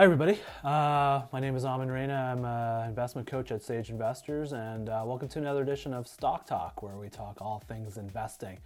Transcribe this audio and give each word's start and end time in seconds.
Hi, 0.00 0.04
everybody. 0.04 0.40
Uh, 0.64 1.24
my 1.30 1.40
name 1.40 1.54
is 1.56 1.66
Aman 1.66 1.90
Reina. 1.90 2.14
I'm 2.14 2.46
an 2.46 2.88
investment 2.88 3.28
coach 3.28 3.52
at 3.52 3.62
Sage 3.62 3.90
Investors, 3.90 4.54
and 4.54 4.88
uh, 4.88 5.02
welcome 5.04 5.28
to 5.28 5.38
another 5.38 5.60
edition 5.60 5.92
of 5.92 6.08
Stock 6.08 6.46
Talk, 6.46 6.82
where 6.82 6.96
we 6.96 7.10
talk 7.10 7.36
all 7.42 7.62
things 7.68 7.98
investing. 7.98 8.56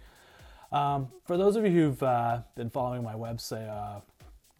Um, 0.71 1.09
for 1.25 1.35
those 1.35 1.57
of 1.57 1.65
you 1.65 1.71
who've 1.71 2.01
uh, 2.01 2.39
been 2.55 2.69
following 2.69 3.03
my 3.03 3.15
website, 3.15 3.69
uh, 3.69 3.99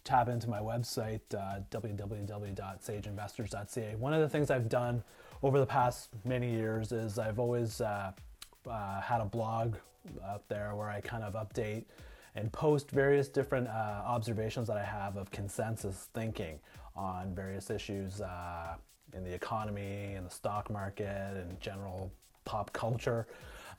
tap 0.04 0.28
into 0.28 0.50
my 0.50 0.60
website, 0.60 1.22
uh, 1.34 1.62
www.sageinvestors.ca. 1.72 3.96
One 3.96 4.14
of 4.14 4.20
the 4.20 4.28
things 4.28 4.52
I've 4.52 4.68
done 4.68 5.02
over 5.44 5.62
the 5.62 5.66
past 5.66 6.10
many 6.26 6.52
years 6.52 6.92
is 6.92 7.18
I've 7.18 7.40
always 7.40 7.80
uh, 7.80 8.12
uh, 8.70 9.00
had 9.00 9.22
a 9.22 9.26
blog 9.26 9.76
out 10.28 10.46
there 10.50 10.76
where 10.76 10.90
I 10.90 11.00
kind 11.00 11.24
of 11.24 11.36
update 11.36 11.86
and 12.36 12.52
post 12.52 12.92
various 12.92 13.28
different 13.30 13.68
uh, 13.68 14.02
observations 14.06 14.68
that 14.68 14.78
I 14.78 14.84
have 14.84 15.16
of 15.18 15.32
consensus 15.32 16.10
thinking 16.14 16.60
on 16.96 17.34
various 17.34 17.70
issues 17.70 18.22
uh, 18.22 18.76
in 19.14 19.24
the 19.24 19.34
economy, 19.34 20.14
in 20.16 20.24
the 20.24 20.30
stock 20.30 20.70
market, 20.70 21.38
and 21.38 21.60
general 21.60 22.12
pop 22.44 22.72
culture. 22.74 23.28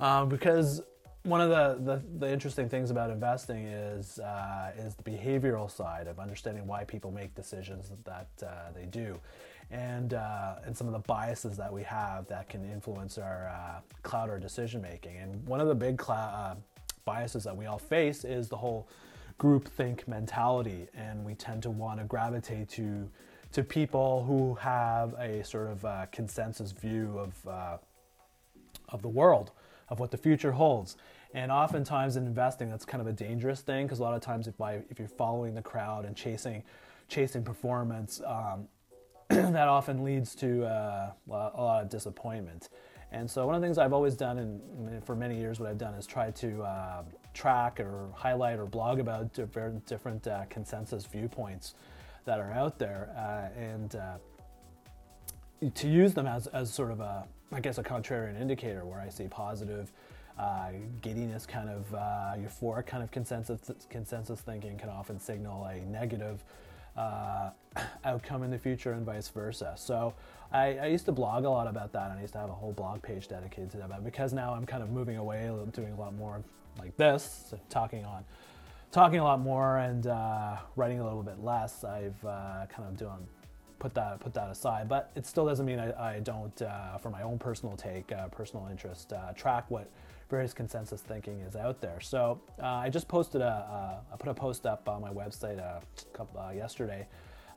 Um, 0.01 0.29
because 0.29 0.83
one 1.23 1.41
of 1.41 1.51
the, 1.51 1.93
the, 1.93 2.03
the, 2.19 2.33
interesting 2.33 2.69
things 2.69 2.91
about 2.91 3.11
investing 3.11 3.65
is 3.65 4.19
uh, 4.21 4.73
is 4.79 4.95
the 4.95 5.03
behavioral 5.03 5.71
side 5.71 6.07
of 6.07 6.21
understanding 6.21 6.67
why 6.67 6.85
people 6.85 7.11
make 7.11 7.35
decisions 7.35 7.91
that 8.05 8.29
uh, 8.43 8.71
they 8.75 8.85
do, 8.85 9.19
and 9.71 10.15
uh, 10.15 10.57
and 10.65 10.77
some 10.77 10.87
of 10.87 10.93
the 10.93 11.01
biases 11.01 11.57
that 11.57 11.73
we 11.73 11.83
have 11.83 12.27
that 12.29 12.49
can 12.49 12.65
influence 12.65 13.19
our 13.19 13.49
uh, 13.49 13.81
cloud 14.03 14.31
our 14.31 14.39
decision 14.39 14.81
making. 14.81 15.17
And 15.17 15.45
one 15.47 15.61
of 15.61 15.67
the 15.67 15.75
big 15.75 16.01
uh, 16.09 16.55
biases 17.07 17.45
that 17.45 17.57
we 17.57 17.65
all 17.65 17.79
face 17.79 18.25
is 18.25 18.49
the 18.49 18.57
whole 18.59 18.87
group 19.39 19.67
think 19.69 20.07
mentality, 20.07 20.89
and 20.95 21.25
we 21.25 21.35
tend 21.35 21.63
to 21.63 21.71
want 21.71 22.01
to 22.01 22.05
gravitate 22.05 22.69
to 22.71 23.09
to 23.53 23.63
people 23.63 24.25
who 24.25 24.55
have 24.57 25.15
a 25.15 25.43
sort 25.43 25.69
of 25.69 25.85
uh, 25.87 26.05
consensus 26.13 26.73
view 26.73 27.19
of 27.19 27.81
of 28.89 29.03
the 29.03 29.09
world 29.09 29.53
of 29.89 30.01
what 30.01 30.11
the 30.11 30.17
future 30.17 30.53
holds. 30.53 30.97
And 31.35 31.53
oftentimes 31.53 32.17
in 32.17 32.27
investing, 32.27 32.71
that's 32.71 32.85
kind 32.85 33.01
of 33.01 33.07
a 33.07 33.13
dangerous 33.13 33.61
thing 33.61 33.87
because 33.87 33.99
a 33.99 34.03
lot 34.03 34.15
of 34.15 34.21
times 34.21 34.49
if, 34.49 34.57
by, 34.57 34.81
if 34.89 34.99
you're 34.99 35.09
following 35.09 35.55
the 35.55 35.63
crowd 35.63 36.05
and 36.05 36.17
chasing, 36.17 36.63
chasing 37.09 37.45
performance, 37.45 38.21
um, 38.25 38.69
that 39.29 39.69
often 39.69 40.03
leads 40.03 40.35
to 40.37 40.65
uh, 40.65 41.13
a 41.29 41.31
lot 41.31 41.83
of 41.83 41.91
disappointment. 41.91 42.69
And 43.17 43.31
so 43.31 43.47
one 43.47 43.55
of 43.55 43.63
the 43.63 43.67
things 43.67 43.79
I've 43.79 43.95
always 43.95 44.15
done, 44.15 44.37
and 44.39 45.03
for 45.03 45.17
many 45.17 45.39
years, 45.39 45.59
what 45.59 45.71
I've 45.71 45.79
done 45.79 45.95
is 45.95 46.07
try 46.07 46.31
to 46.33 46.63
uh, 46.63 47.03
track 47.33 47.81
or 47.81 48.11
highlight 48.15 48.59
or 48.59 48.67
blog 48.67 49.01
about 49.01 49.33
different, 49.33 49.87
different 49.87 50.27
uh, 50.27 50.45
consensus 50.51 51.07
viewpoints 51.07 51.75
that 52.27 52.39
are 52.39 52.53
out 52.53 52.79
there, 52.79 53.09
uh, 53.17 53.59
and 53.59 53.97
uh, 53.97 54.19
to 55.75 55.89
use 55.89 56.13
them 56.13 56.27
as, 56.27 56.47
as 56.49 56.71
sort 56.71 56.91
of 56.91 57.01
a, 57.01 57.25
I 57.53 57.61
guess, 57.61 57.79
a 57.79 57.83
contrarian 57.83 58.39
indicator 58.39 58.85
where 58.85 59.01
I 59.01 59.09
see 59.09 59.29
positive 59.29 59.93
uh, 60.39 60.73
giddiness, 61.01 61.47
kind 61.47 61.71
of 61.71 61.95
uh, 61.95 62.35
euphoric 62.37 62.85
kind 62.85 63.03
of 63.03 63.11
consensus 63.11 63.71
consensus 63.89 64.43
thinking 64.43 64.77
can 64.77 64.91
often 64.91 65.19
signal 65.19 65.65
a 65.65 65.81
negative 65.87 66.45
uh, 66.97 67.51
outcome 68.05 68.43
in 68.43 68.51
the 68.51 68.59
future 68.59 68.93
and 68.93 69.05
vice 69.05 69.29
versa. 69.29 69.75
So 69.77 70.15
I, 70.53 70.79
I, 70.79 70.87
used 70.87 71.05
to 71.07 71.13
blog 71.13 71.45
a 71.45 71.51
lot 71.51 71.67
about 71.67 71.93
that, 71.93 72.11
and 72.11 72.19
I 72.19 72.23
used 72.23 72.33
to 72.35 72.39
have 72.39 72.51
a 72.51 72.55
whole 72.55 72.73
blog 72.73 73.03
page 73.03 73.29
dedicated 73.29 73.71
to 73.73 73.77
that. 73.79 73.89
But 73.89 74.05
because 74.05 74.33
now 74.33 74.55
I'm 74.55 74.65
kind 74.65 74.83
of 74.83 74.91
moving 74.91 75.17
away, 75.17 75.51
doing 75.73 75.93
a 75.93 76.01
lot 76.01 76.15
more 76.15 76.43
like 76.79 76.97
this, 76.97 77.47
so 77.51 77.59
talking 77.69 78.05
on 78.05 78.25
talking 78.93 79.19
a 79.19 79.25
lot 79.25 79.41
more 79.41 79.79
and 79.79 80.07
uh, 80.07 80.57
writing 80.77 81.01
a 81.01 81.05
little 81.05 81.23
bit 81.23 81.43
less. 81.43 81.85
I've 81.85 82.25
uh, 82.25 82.67
kind 82.67 82.89
of 82.89 82.97
doing 82.97 83.27
put 83.79 83.95
that 83.95 84.21
put 84.21 84.35
that 84.35 84.51
aside. 84.51 84.89
But 84.89 85.11
it 85.15 85.27
still 85.27 85.47
doesn't 85.47 85.67
mean 85.67 85.79
I, 85.79 86.17
I 86.17 86.21
don't, 86.21 86.61
uh, 86.63 86.99
for 86.99 87.11
my 87.11 87.23
own 87.23 87.39
personal 87.39 87.77
take, 87.77 88.11
uh, 88.13 88.29
personal 88.29 88.69
interest, 88.71 89.13
uh, 89.13 89.33
track 89.35 89.71
what 89.71 89.91
various 90.29 90.53
consensus 90.53 91.01
thinking 91.01 91.41
is 91.41 91.57
out 91.57 91.81
there. 91.81 92.01
So 92.01 92.41
uh, 92.61 92.67
I 92.67 92.89
just 92.89 93.09
posted 93.09 93.41
a, 93.41 94.03
I 94.13 94.17
put 94.17 94.29
a 94.29 94.35
post 94.35 94.67
up 94.67 94.89
on 94.89 95.01
my 95.01 95.11
website 95.11 95.59
a 95.59 95.81
couple 96.13 96.41
uh, 96.41 96.51
yesterday, 96.51 97.07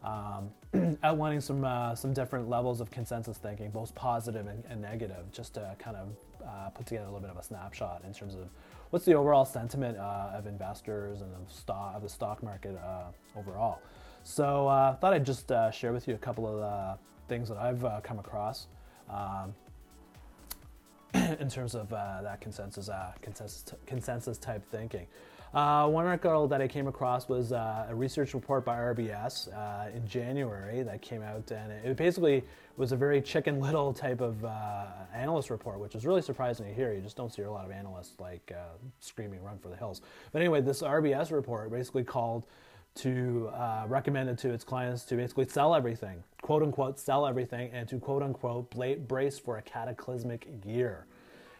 um, 0.04 0.52
outlining 1.04 1.42
some 1.42 1.64
uh, 1.64 1.96
some 1.96 2.14
different 2.14 2.50
levels 2.50 2.82
of 2.82 2.92
consensus 2.92 3.38
thinking, 3.38 3.72
both 3.72 3.94
positive 3.96 4.48
and, 4.48 4.64
and 4.70 4.82
negative, 4.82 5.32
just 5.32 5.56
to 5.56 5.76
kind 5.80 5.98
of 5.98 6.10
uh, 6.46 6.70
put 6.70 6.86
together 6.86 7.06
a 7.06 7.08
little 7.08 7.22
bit 7.22 7.32
of 7.32 7.38
a 7.38 7.44
snapshot 7.44 8.04
in 8.06 8.14
terms 8.14 8.36
of 8.36 8.50
what's 8.92 9.06
the 9.06 9.14
overall 9.14 9.46
sentiment 9.46 9.98
uh, 9.98 10.32
of 10.34 10.46
investors 10.46 11.22
and 11.22 11.34
of 11.36 11.52
stock 11.52 11.96
of 11.96 12.02
the 12.02 12.10
stock 12.10 12.44
market 12.44 12.78
uh, 12.78 13.38
overall. 13.38 13.82
So 14.24 14.68
I 14.68 14.96
thought 15.00 15.14
I'd 15.14 15.26
just 15.26 15.52
share 15.72 15.94
with 15.94 16.08
you 16.08 16.14
a 16.14 16.18
couple 16.18 16.46
of 16.46 17.00
things 17.28 17.50
that 17.50 17.58
I've 17.58 18.04
come 18.04 18.20
across. 18.20 18.68
Um, 19.10 19.56
in 21.40 21.50
terms 21.50 21.76
of 21.76 21.92
uh, 21.92 22.22
that 22.22 22.42
consensus, 22.42 22.90
uh, 22.90 23.12
consensus, 23.22 23.74
consensus 23.86 24.38
type 24.38 24.64
thinking. 24.70 25.08
Uh, 25.54 25.88
one 25.88 26.06
article 26.06 26.48
that 26.48 26.62
I 26.62 26.68
came 26.68 26.88
across 26.88 27.28
was 27.28 27.52
uh, 27.52 27.88
a 27.90 27.96
research 27.96 28.36
report 28.36 28.64
by 28.64 28.78
RBS 28.78 29.52
uh, 29.52 29.90
in 29.96 30.08
January 30.08 30.84
that 30.84 31.02
came 31.02 31.24
out, 31.24 31.50
and 31.50 31.72
it 31.72 31.98
basically 31.98 32.44
was 32.78 32.92
a 32.92 32.96
very 32.96 33.20
chicken 33.20 33.60
little 33.62 33.92
type 33.92 34.22
of 34.22 34.46
uh, 34.46 34.86
analyst 35.14 35.50
report, 35.50 35.80
which 35.80 35.96
is 35.96 36.06
really 36.06 36.22
surprising 36.22 36.68
to 36.68 36.74
hear. 36.74 36.94
You 36.94 37.02
just 37.02 37.18
don't 37.18 37.34
see 37.34 37.42
a 37.42 37.52
lot 37.52 37.66
of 37.66 37.72
analysts 37.72 38.20
like 38.20 38.54
screaming 39.00 39.44
"run 39.44 39.58
for 39.58 39.70
the 39.70 39.76
hills." 39.76 40.02
But 40.32 40.44
anyway, 40.44 40.62
this 40.62 40.84
RBS 40.84 41.32
report 41.32 41.72
basically 41.72 42.04
called 42.04 42.46
to 43.02 43.50
uh, 43.54 43.86
recommend 43.88 44.30
it 44.30 44.38
to 44.40 44.52
its 44.52 44.64
clients 44.64 45.04
to 45.06 45.16
basically 45.16 45.46
sell 45.46 45.76
everything, 45.76 46.24
quote 46.42 46.64
unquote, 46.64 47.00
sell 47.00 47.26
everything, 47.26 47.70
and 47.74 47.88
to 47.90 48.00
quote 48.00 48.24
unquote 48.24 48.70
brace 49.08 49.40
for 49.40 49.58
a 49.58 49.62
cataclysmic 49.62 50.48
year. 50.66 51.06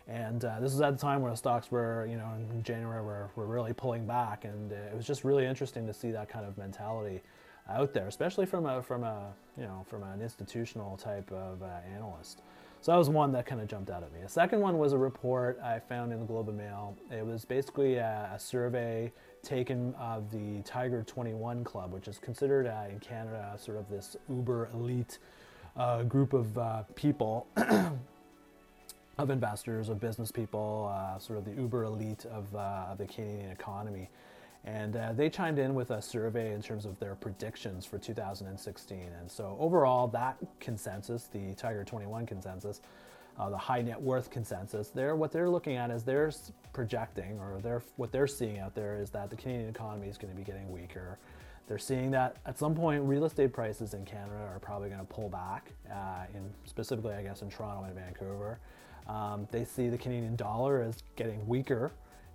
And 0.08 0.44
uh, 0.44 0.60
this 0.60 0.72
was 0.72 0.82
at 0.82 0.92
the 0.92 1.00
time 1.00 1.22
where 1.22 1.36
stocks 1.36 1.70
were, 1.70 2.08
you 2.10 2.18
know, 2.18 2.32
in 2.36 2.64
January 2.64 3.04
were, 3.04 3.30
were 3.36 3.46
really 3.46 3.74
pulling 3.74 4.08
back, 4.08 4.44
and 4.44 4.72
it 4.72 4.96
was 4.96 5.06
just 5.06 5.24
really 5.24 5.46
interesting 5.46 5.86
to 5.86 5.94
see 5.94 6.10
that 6.12 6.30
kind 6.30 6.46
of 6.46 6.58
mentality 6.58 7.22
out 7.70 7.94
there, 7.94 8.08
especially 8.08 8.46
from 8.46 8.66
a 8.66 8.82
from 8.82 9.04
a 9.04 9.32
you 9.58 9.64
know 9.64 9.86
from 9.88 10.04
an 10.04 10.22
institutional 10.22 10.98
type 10.98 11.32
of 11.32 11.62
uh, 11.62 11.68
analyst. 11.94 12.42
So 12.82 12.94
that 12.94 12.98
was 12.98 13.10
one 13.10 13.32
that 13.34 13.46
kind 13.46 13.60
of 13.62 13.68
jumped 13.68 13.90
out 13.90 14.04
at 14.04 14.14
me. 14.14 14.22
A 14.22 14.30
second 14.30 14.62
one 14.62 14.78
was 14.78 14.94
a 14.94 14.98
report 14.98 15.60
I 15.62 15.80
found 15.80 16.14
in 16.14 16.20
the 16.20 16.26
Globe 16.26 16.48
and 16.48 16.58
Mail. 16.58 16.96
It 17.12 17.26
was 17.26 17.44
basically 17.44 17.96
a, 17.96 18.32
a 18.34 18.40
survey 18.40 19.12
taken 19.44 19.94
of 19.96 20.32
the 20.32 20.62
Tiger 20.64 21.04
21 21.04 21.64
Club, 21.64 21.92
which 21.92 22.08
is 22.08 22.18
considered 22.18 22.68
uh, 22.68 22.84
in 22.90 23.00
Canada 23.00 23.56
sort 23.58 23.78
of 23.78 23.90
this 23.90 24.16
uber 24.30 24.70
elite 24.74 25.20
uh, 25.76 26.04
group 26.04 26.34
of 26.34 26.58
uh, 26.58 26.84
people, 26.96 27.48
of 29.18 29.30
investors, 29.30 29.90
of 29.90 30.00
business 30.00 30.32
people, 30.32 30.92
uh, 30.94 31.18
sort 31.20 31.40
of 31.40 31.46
the 31.46 31.52
uber 31.52 31.84
elite 31.84 32.26
of, 32.26 32.54
uh, 32.56 32.96
the 32.98 33.06
Canadian 33.06 33.52
economy. 33.52 34.10
And 34.66 34.96
uh, 34.98 35.14
they 35.14 35.30
chimed 35.30 35.58
in 35.58 35.74
with 35.74 35.92
a 35.92 36.02
survey 36.02 36.54
in 36.54 36.62
terms 36.62 36.86
of 36.86 37.00
their 37.00 37.16
predictions 37.16 37.86
for 37.86 37.98
2016. 37.98 39.00
And 39.20 39.32
so, 39.32 39.56
overall, 39.60 40.08
that 40.10 40.38
consensus, 40.60 41.28
the 41.32 41.54
Tiger 41.56 41.86
21 41.86 42.26
consensus, 42.26 42.82
uh, 43.40 43.50
the 43.50 43.58
high 43.58 43.82
net 43.82 44.00
worth 44.00 44.30
consensus, 44.30 44.90
they're, 44.90 45.16
what 45.16 45.32
they're 45.32 45.50
looking 45.50 45.78
at 45.78 45.90
is 45.90 46.04
they're 46.04 46.32
projecting, 46.74 47.40
or 47.40 47.60
they're, 47.62 47.82
what 47.96 48.12
they're 48.12 48.28
seeing 48.28 48.60
out 48.60 48.76
there 48.76 48.98
is 48.98 49.10
that 49.12 49.30
the 49.30 49.36
Canadian 49.36 49.70
economy 49.70 50.08
is 50.08 50.18
going 50.18 50.32
to 50.32 50.38
be 50.38 50.44
getting 50.44 50.70
weaker. 50.70 51.18
They're 51.68 51.78
seeing 51.78 52.12
that 52.12 52.38
at 52.46 52.58
some 52.58 52.76
point 52.76 53.04
real 53.04 53.26
estate 53.26 53.54
prices 53.54 53.94
in 53.94 54.04
Canada 54.04 54.50
are 54.52 54.60
probably 54.60 54.90
going 54.90 55.00
to 55.00 55.06
pull 55.06 55.30
back, 55.30 55.72
uh, 55.90 56.26
in 56.34 56.50
specifically, 56.66 57.14
I 57.14 57.24
guess, 57.24 57.42
in 57.42 57.50
Toronto 57.50 57.86
and 57.86 57.96
Vancouver. 57.96 58.60
Um, 59.08 59.48
they 59.52 59.64
see 59.64 59.88
the 59.88 59.98
Canadian 59.98 60.36
dollar 60.36 60.82
as 60.82 61.04
getting 61.16 61.48
weaker, 61.48 61.92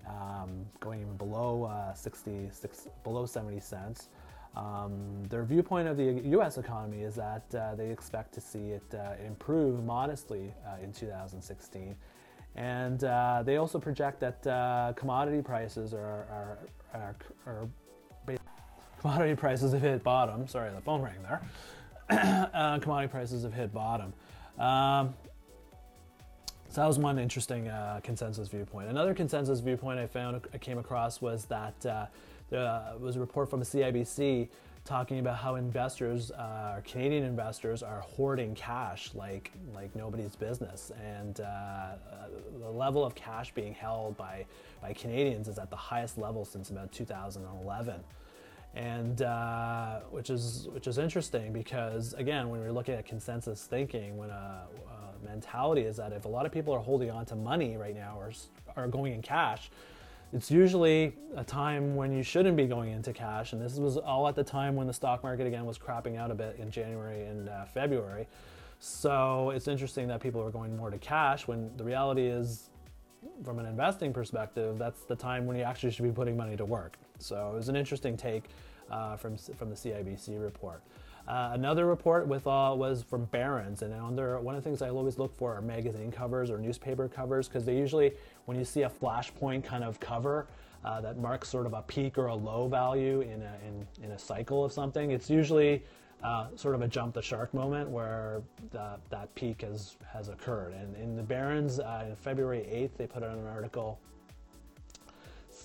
um, 0.08 0.64
going 0.80 1.00
even 1.00 1.16
below 1.16 1.64
uh, 1.64 1.94
60, 1.94 2.48
six, 2.50 2.88
below 3.02 3.26
70 3.26 3.60
cents. 3.60 4.08
Um, 4.56 5.24
their 5.28 5.42
viewpoint 5.42 5.88
of 5.88 5.96
the 5.96 6.22
U.S. 6.26 6.58
economy 6.58 7.02
is 7.02 7.16
that 7.16 7.42
uh, 7.54 7.74
they 7.74 7.90
expect 7.90 8.32
to 8.34 8.40
see 8.40 8.70
it 8.70 8.82
uh, 8.94 9.14
improve 9.24 9.84
modestly 9.84 10.52
uh, 10.66 10.82
in 10.82 10.92
2016. 10.92 11.96
And 12.56 13.02
uh, 13.02 13.42
they 13.44 13.56
also 13.56 13.80
project 13.80 14.20
that 14.20 14.46
uh, 14.46 14.92
commodity 14.94 15.42
prices 15.42 15.92
are, 15.92 15.98
are, 16.30 16.58
are, 16.94 17.16
are, 17.46 18.36
commodity 19.00 19.34
prices 19.34 19.72
have 19.72 19.82
hit 19.82 20.04
bottom. 20.04 20.46
Sorry, 20.46 20.70
the 20.72 20.80
phone 20.80 21.02
rang 21.02 21.22
there. 21.22 21.42
Uh, 22.54 22.78
commodity 22.78 23.10
prices 23.10 23.44
have 23.44 23.54
hit 23.54 23.72
bottom. 23.72 24.12
Um, 24.58 25.14
so 26.68 26.82
that 26.82 26.86
was 26.86 26.98
one 26.98 27.18
interesting 27.18 27.70
consensus 28.02 28.48
viewpoint. 28.48 28.88
Another 28.88 29.14
consensus 29.14 29.60
viewpoint 29.60 29.98
I 29.98 30.06
found 30.06 30.42
I 30.52 30.58
came 30.58 30.76
across 30.76 31.22
was 31.22 31.46
that 31.46 32.10
there 32.50 32.82
was 32.98 33.16
a 33.16 33.20
report 33.20 33.50
from 33.50 33.62
CIBC 33.62 34.48
talking 34.84 35.18
about 35.18 35.38
how 35.38 35.54
investors, 35.54 36.30
uh, 36.32 36.80
Canadian 36.84 37.24
investors, 37.24 37.82
are 37.82 38.00
hoarding 38.00 38.54
cash 38.54 39.10
like 39.14 39.50
like 39.74 39.94
nobody's 39.96 40.36
business, 40.36 40.92
and 41.02 41.40
uh, 41.40 41.92
the 42.60 42.70
level 42.70 43.04
of 43.04 43.14
cash 43.14 43.52
being 43.54 43.72
held 43.72 44.16
by 44.16 44.44
by 44.82 44.92
Canadians 44.92 45.48
is 45.48 45.58
at 45.58 45.70
the 45.70 45.76
highest 45.76 46.18
level 46.18 46.44
since 46.44 46.70
about 46.70 46.92
2011. 46.92 48.00
and 48.74 49.22
uh, 49.22 50.00
which 50.10 50.30
is 50.30 50.68
which 50.72 50.86
is 50.86 50.98
interesting 50.98 51.52
because 51.52 52.12
again, 52.14 52.50
when 52.50 52.60
we're 52.60 52.72
looking 52.72 52.94
at 52.94 53.06
consensus 53.06 53.64
thinking, 53.64 54.16
when 54.16 54.30
a, 54.30 54.66
a, 54.66 55.26
mentality 55.26 55.82
is 55.82 55.96
that 55.96 56.12
if 56.12 56.24
a 56.26 56.28
lot 56.28 56.44
of 56.44 56.52
people 56.52 56.74
are 56.74 56.80
holding 56.80 57.10
on 57.10 57.24
to 57.24 57.34
money 57.34 57.76
right 57.76 57.94
now 57.94 58.18
or 58.18 58.32
are 58.76 58.88
going 58.88 59.14
in 59.14 59.22
cash, 59.22 59.70
it's 60.34 60.50
usually 60.50 61.14
a 61.36 61.44
time 61.44 61.94
when 61.94 62.12
you 62.12 62.24
shouldn't 62.24 62.56
be 62.56 62.66
going 62.66 62.90
into 62.90 63.12
cash. 63.12 63.52
And 63.52 63.62
this 63.62 63.76
was 63.76 63.96
all 63.96 64.26
at 64.26 64.34
the 64.34 64.42
time 64.42 64.74
when 64.74 64.88
the 64.88 64.92
stock 64.92 65.22
market 65.22 65.46
again 65.46 65.64
was 65.64 65.78
crapping 65.78 66.18
out 66.18 66.32
a 66.32 66.34
bit 66.34 66.56
in 66.58 66.72
January 66.72 67.24
and 67.26 67.48
uh, 67.48 67.64
February. 67.66 68.26
So 68.80 69.50
it's 69.50 69.68
interesting 69.68 70.08
that 70.08 70.20
people 70.20 70.42
are 70.42 70.50
going 70.50 70.76
more 70.76 70.90
to 70.90 70.98
cash 70.98 71.46
when 71.46 71.70
the 71.76 71.84
reality 71.84 72.26
is 72.26 72.70
from 73.44 73.60
an 73.60 73.66
investing 73.66 74.12
perspective, 74.12 74.76
that's 74.76 75.04
the 75.04 75.16
time 75.16 75.46
when 75.46 75.56
you 75.56 75.62
actually 75.62 75.92
should 75.92 76.04
be 76.04 76.10
putting 76.10 76.36
money 76.36 76.56
to 76.56 76.64
work. 76.64 76.98
So 77.20 77.52
it 77.52 77.56
was 77.56 77.68
an 77.68 77.76
interesting 77.76 78.16
take 78.16 78.44
uh, 78.90 79.16
from, 79.16 79.36
from 79.36 79.70
the 79.70 79.76
CIBC 79.76 80.42
report. 80.42 80.82
Uh, 81.26 81.50
another 81.54 81.86
report 81.86 82.26
with 82.26 82.46
uh, 82.46 82.74
was 82.76 83.02
from 83.02 83.24
Barron's, 83.26 83.80
and 83.80 83.94
under 83.94 84.38
one 84.40 84.54
of 84.54 84.62
the 84.62 84.68
things 84.68 84.82
I 84.82 84.90
always 84.90 85.18
look 85.18 85.34
for 85.36 85.54
are 85.54 85.62
magazine 85.62 86.12
covers 86.12 86.50
or 86.50 86.58
newspaper 86.58 87.08
covers 87.08 87.48
because 87.48 87.64
they 87.64 87.76
usually, 87.76 88.12
when 88.44 88.58
you 88.58 88.64
see 88.64 88.82
a 88.82 88.90
flashpoint 88.90 89.64
kind 89.64 89.84
of 89.84 89.98
cover 90.00 90.46
uh, 90.84 91.00
that 91.00 91.16
marks 91.16 91.48
sort 91.48 91.64
of 91.64 91.72
a 91.72 91.80
peak 91.82 92.18
or 92.18 92.26
a 92.26 92.34
low 92.34 92.68
value 92.68 93.22
in 93.22 93.40
a, 93.40 93.54
in, 93.66 93.86
in 94.04 94.10
a 94.12 94.18
cycle 94.18 94.64
of 94.64 94.72
something, 94.72 95.12
it's 95.12 95.30
usually 95.30 95.82
uh, 96.22 96.48
sort 96.56 96.74
of 96.74 96.82
a 96.82 96.88
jump 96.88 97.14
the 97.14 97.22
shark 97.22 97.54
moment 97.54 97.88
where 97.88 98.42
the, 98.70 98.96
that 99.08 99.34
peak 99.34 99.62
has, 99.62 99.96
has 100.12 100.28
occurred. 100.28 100.74
And 100.74 100.94
in 100.96 101.16
the 101.16 101.22
Barron's, 101.22 101.80
uh, 101.80 102.04
in 102.06 102.16
February 102.16 102.68
8th, 102.70 102.98
they 102.98 103.06
put 103.06 103.22
out 103.22 103.36
an 103.36 103.46
article 103.46 103.98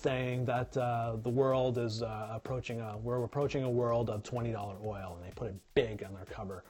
saying 0.02 0.44
that 0.46 0.76
uh, 0.76 1.16
the 1.22 1.28
world 1.28 1.78
is 1.78 2.02
uh, 2.02 2.28
approaching 2.30 2.80
a, 2.80 2.96
we're 2.96 3.22
approaching 3.22 3.64
a 3.64 3.70
world 3.70 4.10
of 4.10 4.22
$20 4.22 4.54
oil, 4.84 5.16
and 5.16 5.26
they 5.26 5.32
put 5.34 5.48
it 5.48 5.56
big 5.74 6.02
on 6.02 6.14
their 6.14 6.24
cover. 6.24 6.64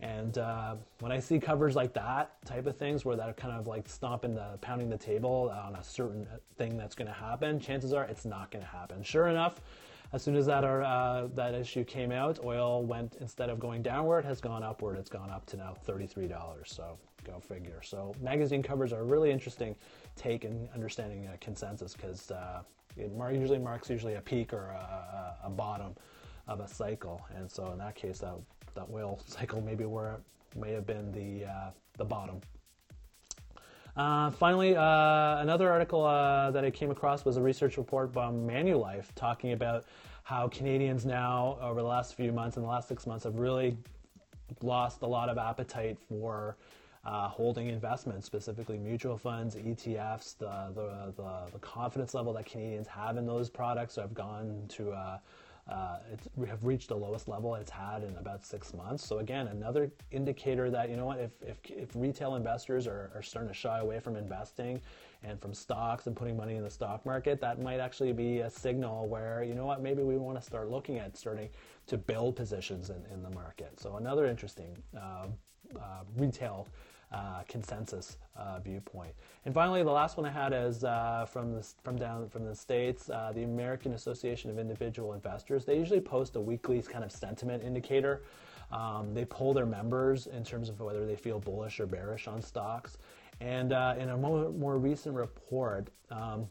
And 0.00 0.36
uh, 0.36 0.74
when 0.98 1.12
I 1.12 1.20
see 1.20 1.38
covers 1.38 1.76
like 1.76 1.92
that 1.94 2.44
type 2.44 2.66
of 2.66 2.76
things, 2.76 3.04
where 3.04 3.14
that 3.14 3.36
kind 3.36 3.54
of 3.54 3.68
like 3.68 3.88
stomping 3.88 4.34
the 4.34 4.58
pounding 4.60 4.90
the 4.90 4.98
table 4.98 5.54
on 5.64 5.76
a 5.76 5.84
certain 5.84 6.26
thing 6.58 6.76
that's 6.76 6.96
going 6.96 7.06
to 7.06 7.14
happen, 7.14 7.60
chances 7.60 7.92
are 7.92 8.04
it's 8.04 8.24
not 8.24 8.50
going 8.50 8.64
to 8.64 8.70
happen. 8.70 9.04
Sure 9.04 9.28
enough, 9.28 9.60
as 10.12 10.22
soon 10.22 10.36
as 10.36 10.44
that, 10.46 10.62
uh, 10.62 11.28
that 11.34 11.54
issue 11.54 11.84
came 11.84 12.12
out, 12.12 12.38
oil 12.44 12.82
went, 12.82 13.16
instead 13.20 13.48
of 13.48 13.58
going 13.58 13.82
downward, 13.82 14.24
has 14.24 14.40
gone 14.40 14.62
upward. 14.62 14.98
It's 14.98 15.08
gone 15.08 15.30
up 15.30 15.46
to 15.46 15.56
now 15.56 15.74
$33. 15.86 16.34
So 16.66 16.98
go 17.24 17.40
figure. 17.40 17.80
So 17.82 18.14
magazine 18.20 18.62
covers 18.62 18.92
are 18.92 19.00
a 19.00 19.04
really 19.04 19.30
interesting 19.30 19.74
take 20.14 20.44
in 20.44 20.68
understanding 20.74 21.28
a 21.32 21.38
consensus 21.38 21.94
because 21.94 22.30
uh, 22.30 22.62
it 22.96 23.10
usually 23.32 23.58
marks 23.58 23.88
usually 23.88 24.14
a 24.14 24.20
peak 24.20 24.52
or 24.52 24.66
a, 24.66 25.36
a, 25.44 25.50
bottom 25.50 25.94
of 26.46 26.60
a 26.60 26.68
cycle. 26.68 27.24
And 27.34 27.50
so 27.50 27.72
in 27.72 27.78
that 27.78 27.94
case, 27.94 28.18
that, 28.18 28.34
that 28.74 28.88
oil 28.92 29.18
cycle 29.26 29.62
maybe 29.62 29.86
where 29.86 30.14
it 30.54 30.58
may 30.58 30.72
have 30.72 30.86
been 30.86 31.10
the, 31.10 31.46
uh, 31.46 31.70
the 31.96 32.04
bottom. 32.04 32.40
Uh, 33.94 34.30
finally, 34.30 34.74
uh, 34.74 35.38
another 35.40 35.70
article 35.70 36.04
uh, 36.04 36.50
that 36.50 36.64
I 36.64 36.70
came 36.70 36.90
across 36.90 37.24
was 37.24 37.36
a 37.36 37.42
research 37.42 37.76
report 37.76 38.12
by 38.12 38.26
Manulife 38.30 39.06
talking 39.14 39.52
about 39.52 39.84
how 40.22 40.48
Canadians 40.48 41.04
now, 41.04 41.58
over 41.60 41.82
the 41.82 41.86
last 41.86 42.14
few 42.14 42.32
months 42.32 42.56
and 42.56 42.64
the 42.64 42.70
last 42.70 42.88
six 42.88 43.06
months, 43.06 43.24
have 43.24 43.36
really 43.36 43.76
lost 44.62 45.02
a 45.02 45.06
lot 45.06 45.28
of 45.28 45.36
appetite 45.36 45.98
for 46.08 46.56
uh, 47.04 47.28
holding 47.28 47.68
investments, 47.68 48.24
specifically 48.24 48.78
mutual 48.78 49.18
funds, 49.18 49.56
ETFs. 49.56 50.38
The, 50.38 50.72
the, 50.74 51.12
the, 51.16 51.52
the, 51.52 51.58
confidence 51.58 52.14
level 52.14 52.32
that 52.34 52.46
Canadians 52.46 52.86
have 52.86 53.16
in 53.16 53.26
those 53.26 53.50
products 53.50 53.96
have 53.96 54.14
gone 54.14 54.64
to 54.68 54.92
uh, 55.68 55.98
we 56.34 56.48
have 56.48 56.64
reached 56.64 56.88
the 56.88 56.96
lowest 56.96 57.28
level 57.28 57.54
it's 57.54 57.70
had 57.70 58.02
in 58.02 58.16
about 58.16 58.44
six 58.44 58.74
months. 58.74 59.06
So 59.06 59.18
again, 59.18 59.46
another 59.46 59.92
indicator 60.10 60.70
that 60.70 60.90
you 60.90 60.96
know 60.96 61.06
what, 61.06 61.20
if, 61.20 61.30
if, 61.42 61.56
if 61.70 61.88
retail 61.94 62.34
investors 62.34 62.86
are, 62.88 63.12
are 63.14 63.22
starting 63.22 63.48
to 63.48 63.54
shy 63.54 63.78
away 63.78 64.00
from 64.00 64.16
investing 64.16 64.80
and 65.22 65.40
from 65.40 65.54
stocks 65.54 66.08
and 66.08 66.16
putting 66.16 66.36
money 66.36 66.56
in 66.56 66.64
the 66.64 66.70
stock 66.70 67.06
market, 67.06 67.40
that 67.40 67.60
might 67.60 67.78
actually 67.78 68.12
be 68.12 68.40
a 68.40 68.50
signal 68.50 69.06
where 69.06 69.44
you 69.44 69.54
know 69.54 69.66
what, 69.66 69.80
maybe 69.80 70.02
we 70.02 70.16
want 70.16 70.36
to 70.36 70.44
start 70.44 70.68
looking 70.68 70.98
at 70.98 71.16
starting 71.16 71.48
to 71.86 71.96
build 71.96 72.34
positions 72.34 72.90
in, 72.90 73.02
in 73.12 73.22
the 73.22 73.30
market. 73.30 73.78
So 73.78 73.96
another 73.96 74.26
interesting 74.26 74.76
uh, 74.96 75.26
uh, 75.76 75.80
retail 76.16 76.66
uh, 77.12 77.42
consensus 77.48 78.16
uh, 78.36 78.58
viewpoint. 78.60 79.12
And 79.44 79.54
finally, 79.54 79.82
the 79.82 79.90
last 79.90 80.16
one 80.16 80.24
I 80.24 80.30
had 80.30 80.52
is 80.52 80.84
uh, 80.84 81.26
from 81.30 81.52
the, 81.52 81.66
from 81.82 81.96
down 81.96 82.28
from 82.28 82.44
the 82.44 82.54
states, 82.54 83.10
uh, 83.10 83.32
the 83.34 83.42
American 83.42 83.92
Association 83.92 84.50
of 84.50 84.58
Individual 84.58 85.12
Investors. 85.12 85.64
They 85.64 85.78
usually 85.78 86.00
post 86.00 86.36
a 86.36 86.40
weekly 86.40 86.80
kind 86.82 87.04
of 87.04 87.12
sentiment 87.12 87.62
indicator. 87.62 88.22
Um, 88.70 89.12
they 89.12 89.26
poll 89.26 89.52
their 89.52 89.66
members 89.66 90.26
in 90.26 90.42
terms 90.42 90.70
of 90.70 90.80
whether 90.80 91.04
they 91.04 91.16
feel 91.16 91.38
bullish 91.38 91.80
or 91.80 91.86
bearish 91.86 92.26
on 92.26 92.40
stocks. 92.40 92.96
And 93.40 93.72
uh, 93.72 93.94
in 93.98 94.08
a 94.08 94.16
more, 94.16 94.50
more 94.50 94.78
recent 94.78 95.14
report, 95.14 95.90
um, 96.10 96.48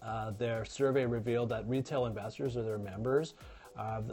uh, 0.00 0.30
their 0.30 0.64
survey 0.64 1.04
revealed 1.06 1.48
that 1.48 1.68
retail 1.68 2.06
investors 2.06 2.56
or 2.56 2.62
their 2.62 2.78
members 2.78 3.34
have 3.76 4.12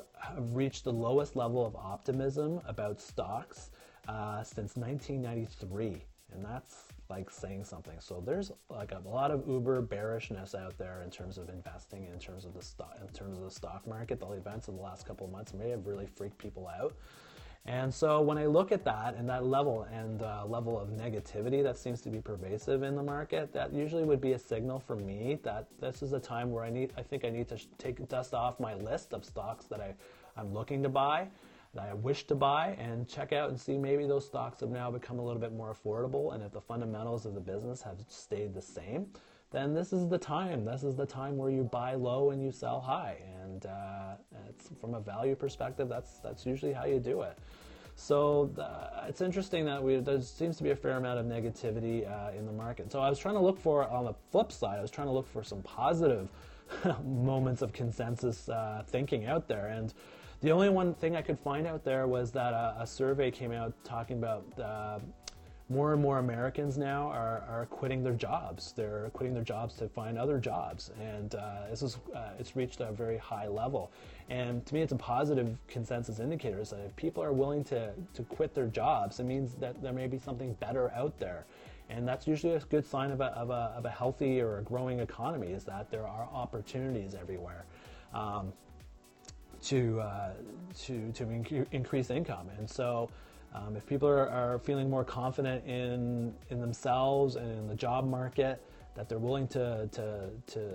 reached 0.51 0.83
the 0.83 0.93
lowest 0.93 1.35
level 1.35 1.65
of 1.65 1.75
optimism 1.75 2.61
about 2.67 3.01
stocks 3.01 3.71
uh, 4.07 4.43
since 4.43 4.75
1993, 4.75 6.03
and 6.33 6.43
that's 6.43 6.85
like 7.09 7.29
saying 7.29 7.63
something. 7.63 7.95
So 7.99 8.21
there's 8.25 8.51
like 8.69 8.91
a, 8.91 9.01
lot 9.07 9.31
of 9.31 9.47
uber 9.47 9.81
bearishness 9.81 10.55
out 10.55 10.77
there 10.77 11.01
in 11.03 11.11
terms 11.11 11.37
of 11.37 11.49
investing, 11.49 12.07
in 12.11 12.19
terms 12.19 12.45
of 12.45 12.53
the 12.53 12.61
stock, 12.61 12.97
in 13.01 13.07
terms 13.13 13.37
of 13.37 13.43
the 13.43 13.51
stock 13.51 13.87
market. 13.87 14.19
The 14.19 14.31
events 14.31 14.67
of 14.67 14.75
the 14.75 14.81
last 14.81 15.05
couple 15.05 15.25
of 15.25 15.31
months 15.31 15.53
may 15.53 15.69
have 15.69 15.85
really 15.85 16.07
freaked 16.07 16.37
people 16.37 16.67
out. 16.79 16.93
And 17.67 17.91
so 17.91 18.21
when 18.21 18.37
I 18.37 18.45
look 18.45 18.71
at 18.71 18.83
that 18.85 19.15
and 19.15 19.27
that 19.27 19.45
level 19.45 19.87
and 19.91 20.21
uh, 20.21 20.45
level 20.45 20.79
of 20.79 20.89
negativity 20.89 21.63
that 21.63 21.79
seems 21.79 21.99
to 22.01 22.09
be 22.09 22.21
pervasive 22.21 22.83
in 22.83 22.95
the 22.95 23.01
market, 23.01 23.51
that 23.53 23.73
usually 23.73 24.03
would 24.03 24.21
be 24.21 24.33
a 24.33 24.39
signal 24.39 24.79
for 24.79 24.95
me 24.95 25.39
that 25.41 25.65
this 25.79 26.03
is 26.03 26.13
a 26.13 26.19
time 26.19 26.51
where 26.51 26.63
I 26.63 26.69
need, 26.69 26.93
I 26.95 27.01
think 27.01 27.25
I 27.25 27.29
need 27.29 27.47
to 27.49 27.57
take 27.79 28.07
dust 28.07 28.35
off 28.35 28.59
my 28.59 28.75
list 28.75 29.13
of 29.13 29.25
stocks 29.25 29.65
that 29.65 29.81
I, 29.81 29.95
I'm 30.37 30.53
looking 30.53 30.83
to 30.83 30.89
buy 30.89 31.27
that 31.75 31.89
I 31.89 31.93
wish 31.93 32.25
to 32.27 32.35
buy 32.35 32.75
and 32.79 33.07
check 33.07 33.33
out 33.33 33.49
and 33.49 33.59
see 33.59 33.77
maybe 33.77 34.07
those 34.07 34.25
stocks 34.25 34.61
have 34.61 34.69
now 34.69 34.89
become 34.89 35.19
a 35.19 35.23
little 35.23 35.41
bit 35.41 35.53
more 35.53 35.73
affordable. 35.73 36.33
And 36.33 36.43
if 36.43 36.51
the 36.51 36.61
fundamentals 36.61 37.25
of 37.25 37.33
the 37.35 37.41
business 37.41 37.81
have 37.81 37.97
stayed 38.07 38.53
the 38.53 38.61
same, 38.61 39.07
then 39.51 39.73
this 39.73 39.93
is 39.93 40.07
the 40.07 40.17
time. 40.17 40.65
This 40.65 40.83
is 40.83 40.95
the 40.95 41.05
time 41.05 41.37
where 41.37 41.51
you 41.51 41.63
buy 41.63 41.93
low 41.93 42.31
and 42.31 42.41
you 42.41 42.51
sell 42.51 42.79
high. 42.79 43.17
And 43.43 43.65
uh, 43.65 44.15
from 44.79 44.95
a 44.95 44.99
value 44.99 45.35
perspective, 45.35 45.87
that's 45.87 46.19
that's 46.19 46.45
usually 46.45 46.73
how 46.73 46.85
you 46.85 46.99
do 46.99 47.21
it. 47.21 47.37
So 47.95 48.51
uh, 48.59 49.05
it's 49.07 49.21
interesting 49.21 49.65
that 49.65 49.81
we, 49.81 49.97
there 49.97 50.21
seems 50.21 50.57
to 50.57 50.63
be 50.63 50.71
a 50.71 50.75
fair 50.75 50.97
amount 50.97 51.19
of 51.19 51.25
negativity 51.25 52.09
uh, 52.09 52.37
in 52.37 52.45
the 52.45 52.51
market. 52.51 52.91
So 52.91 52.99
I 52.99 53.09
was 53.09 53.17
trying 53.17 53.35
to 53.35 53.41
look 53.41 53.57
for, 53.57 53.87
on 53.89 54.05
the 54.05 54.13
flip 54.31 54.51
side, 54.51 54.79
I 54.79 54.81
was 54.81 54.91
trying 54.91 55.07
to 55.07 55.13
look 55.13 55.27
for 55.27 55.43
some 55.43 55.61
positive 55.61 56.27
moments 57.05 57.61
of 57.61 57.71
consensus 57.71 58.49
uh, 58.49 58.83
thinking 58.87 59.25
out 59.25 59.47
there. 59.47 59.67
And 59.67 59.93
the 60.41 60.51
only 60.51 60.69
one 60.69 60.93
thing 60.93 61.15
I 61.15 61.21
could 61.21 61.39
find 61.39 61.65
out 61.65 61.83
there 61.83 62.07
was 62.07 62.31
that 62.31 62.53
a, 62.53 62.75
a 62.79 62.87
survey 62.87 63.31
came 63.31 63.51
out 63.51 63.73
talking 63.83 64.17
about 64.17 64.45
uh, 64.59 64.99
more 65.69 65.93
and 65.93 66.01
more 66.01 66.19
Americans 66.19 66.77
now 66.77 67.09
are, 67.09 67.43
are 67.49 67.65
quitting 67.71 68.03
their 68.03 68.13
jobs. 68.13 68.73
They're 68.75 69.09
quitting 69.13 69.33
their 69.33 69.43
jobs 69.43 69.75
to 69.75 69.89
find 69.89 70.17
other 70.17 70.37
jobs, 70.37 70.91
and 71.01 71.33
uh, 71.33 71.69
this 71.69 71.81
is 71.81 71.97
uh, 72.15 72.29
it's 72.37 72.55
reached 72.55 72.81
a 72.81 72.91
very 72.91 73.17
high 73.17 73.47
level. 73.47 73.91
And 74.29 74.65
to 74.65 74.73
me, 74.73 74.81
it's 74.81 74.91
a 74.91 74.97
positive 74.97 75.57
consensus 75.67 76.19
indicator 76.19 76.63
that 76.63 76.85
if 76.85 76.95
people 76.95 77.23
are 77.23 77.33
willing 77.33 77.63
to 77.65 77.93
to 78.13 78.23
quit 78.23 78.53
their 78.53 78.67
jobs, 78.67 79.19
it 79.19 79.25
means 79.25 79.55
that 79.55 79.81
there 79.81 79.93
may 79.93 80.07
be 80.07 80.19
something 80.19 80.53
better 80.59 80.91
out 80.91 81.17
there. 81.19 81.45
And 81.89 82.07
that's 82.07 82.27
usually 82.27 82.53
a 82.55 82.59
good 82.59 82.85
sign 82.85 83.11
of 83.11 83.21
a, 83.21 83.25
of 83.25 83.51
a, 83.51 83.73
of 83.77 83.85
a 83.85 83.89
healthy 83.91 84.41
or 84.41 84.57
a 84.57 84.63
growing 84.63 84.99
economy 84.99 85.47
is 85.47 85.63
that 85.65 85.91
there 85.91 86.07
are 86.07 86.27
opportunities 86.33 87.13
everywhere. 87.13 87.65
Um, 88.13 88.53
to 89.65 89.99
uh, 89.99 90.29
to 90.85 91.11
to 91.13 91.25
inc- 91.25 91.65
increase 91.71 92.09
income. 92.09 92.49
And 92.57 92.69
so, 92.69 93.09
um, 93.53 93.75
if 93.75 93.85
people 93.85 94.07
are, 94.07 94.29
are, 94.29 94.59
feeling 94.59 94.89
more 94.89 95.03
confident 95.03 95.65
in 95.65 96.33
in 96.49 96.59
themselves 96.59 97.35
and 97.35 97.51
in 97.51 97.67
the 97.67 97.75
job 97.75 98.07
market, 98.07 98.61
that 98.95 99.09
they're 99.09 99.19
willing 99.19 99.47
to 99.49 99.89
to 99.91 100.29
to 100.47 100.73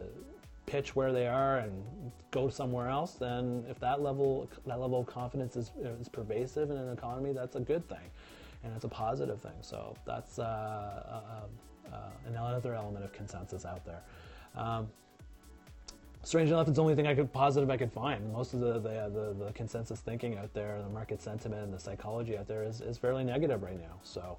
pitch 0.67 0.95
where 0.95 1.13
they 1.13 1.27
are 1.27 1.59
and 1.59 1.83
go 2.31 2.49
somewhere 2.49 2.89
else, 2.89 3.13
then 3.15 3.65
if 3.69 3.79
that 3.81 4.03
level 4.03 4.49
that 4.67 4.81
level 4.81 5.01
of 5.01 5.07
confidence 5.07 5.57
is, 5.57 5.71
is 5.81 6.09
pervasive 6.09 6.71
in 6.71 6.77
an 6.77 6.93
economy, 6.93 7.33
that's 7.33 7.57
a 7.57 7.61
good 7.61 7.89
thing, 7.89 8.11
and 8.65 8.73
it's 8.75 8.85
a 8.85 8.89
positive 8.89 9.41
thing. 9.41 9.59
So 9.61 9.97
that's 10.07 10.39
uh, 10.39 10.43
uh, 10.43 11.95
uh 11.95 11.97
another 12.27 12.75
element 12.75 13.05
of 13.05 13.13
consensus 13.13 13.65
out 13.65 13.85
there. 13.85 14.03
Um, 14.57 14.89
strange 16.23 16.51
enough, 16.51 16.69
it's 16.69 16.77
the 16.77 16.83
only 16.83 16.95
thing 16.95 17.07
I 17.07 17.15
could 17.15 17.33
positive 17.33 17.71
I 17.71 17.77
could 17.77 17.93
find. 17.93 18.33
Most 18.33 18.55
of 18.55 18.61
the 18.61 18.75
the, 18.75 19.11
the, 19.13 19.45
the 19.47 19.53
consensus 19.53 20.01
thinking 20.01 20.39
out 20.39 20.53
there, 20.55 20.81
the 20.83 20.89
market 20.89 21.23
sentiment, 21.23 21.63
and 21.65 21.73
the 21.73 21.79
psychology 21.79 22.37
out 22.39 22.47
there 22.47 22.65
is, 22.65 22.81
is 22.81 22.99
fairly 22.99 23.25
negative 23.25 23.63
right 23.63 23.79
now. 23.79 23.97
So 24.03 24.39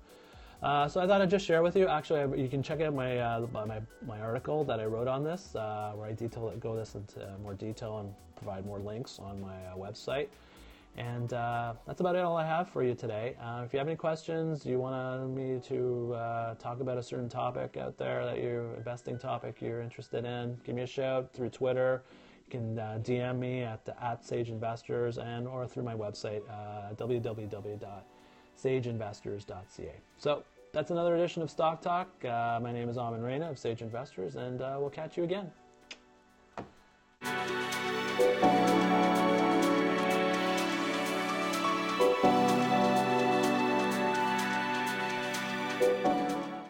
Uh, 0.61 0.87
so 0.87 1.01
I 1.01 1.07
thought 1.07 1.21
I'd 1.21 1.29
just 1.29 1.45
share 1.45 1.63
with 1.63 1.75
you. 1.75 1.87
Actually, 1.87 2.39
you 2.39 2.47
can 2.47 2.61
check 2.61 2.81
out 2.81 2.93
my 2.93 3.17
uh, 3.17 3.47
my, 3.51 3.81
my 4.05 4.21
article 4.21 4.63
that 4.65 4.79
I 4.79 4.85
wrote 4.85 5.07
on 5.07 5.23
this, 5.23 5.55
uh, 5.55 5.93
where 5.95 6.07
I 6.07 6.13
detail 6.13 6.53
go 6.59 6.75
this 6.75 6.93
into 6.93 7.27
more 7.41 7.55
detail 7.55 7.97
and 7.99 8.13
provide 8.35 8.63
more 8.65 8.79
links 8.79 9.19
on 9.19 9.41
my 9.41 9.55
uh, 9.65 9.75
website. 9.75 10.27
And 10.97 11.33
uh, 11.33 11.73
that's 11.87 12.01
about 12.01 12.15
it. 12.15 12.19
All 12.19 12.35
I 12.35 12.45
have 12.45 12.69
for 12.69 12.83
you 12.83 12.93
today. 12.93 13.35
Uh, 13.41 13.63
if 13.65 13.73
you 13.73 13.79
have 13.79 13.87
any 13.87 13.95
questions, 13.95 14.65
you 14.65 14.77
want 14.77 15.29
me 15.29 15.59
to 15.67 16.15
talk 16.59 16.81
about 16.81 16.97
a 16.97 17.03
certain 17.03 17.29
topic 17.29 17.77
out 17.77 17.97
there 17.97 18.25
that 18.25 18.37
you're 18.37 18.75
investing 18.75 19.17
topic 19.17 19.61
you're 19.61 19.81
interested 19.81 20.25
in, 20.25 20.57
give 20.63 20.75
me 20.75 20.81
a 20.81 20.87
shout 20.87 21.31
through 21.33 21.49
Twitter. 21.49 22.03
You 22.45 22.59
can 22.59 22.75
DM 22.75 23.39
me 23.39 23.61
at 23.61 23.87
at 24.01 24.25
Sage 24.25 24.49
Investors 24.49 25.17
and 25.17 25.47
or 25.47 25.65
through 25.65 25.83
my 25.83 25.95
website 25.95 26.41
www 26.97 28.03
sageinvestors.ca. 28.61 29.93
So 30.17 30.43
that's 30.73 30.91
another 30.91 31.15
edition 31.15 31.41
of 31.41 31.49
Stock 31.49 31.81
Talk. 31.81 32.09
Uh, 32.23 32.59
my 32.61 32.71
name 32.71 32.89
is 32.89 32.97
Aman 32.97 33.21
Reina 33.21 33.49
of 33.49 33.59
Sage 33.59 33.81
Investors, 33.81 34.35
and 34.35 34.61
uh, 34.61 34.77
we'll 34.79 34.89
catch 34.89 35.17
you 35.17 35.23
again. 35.23 35.51